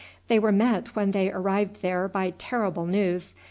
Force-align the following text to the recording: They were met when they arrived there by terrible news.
They 0.29 0.39
were 0.39 0.51
met 0.51 0.95
when 0.95 1.11
they 1.11 1.29
arrived 1.31 1.83
there 1.83 2.07
by 2.07 2.33
terrible 2.39 2.87
news. 2.87 3.35